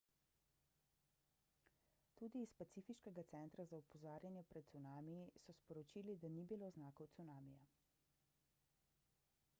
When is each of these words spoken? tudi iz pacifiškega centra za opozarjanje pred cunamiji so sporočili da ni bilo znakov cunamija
tudi 2.21 2.41
iz 2.45 2.55
pacifiškega 2.61 3.25
centra 3.33 3.65
za 3.73 3.81
opozarjanje 3.83 4.43
pred 4.55 4.71
cunamiji 4.73 5.29
so 5.45 5.57
sporočili 5.59 6.19
da 6.25 6.35
ni 6.39 6.45
bilo 6.55 6.71
znakov 6.79 7.15
cunamija 7.19 7.71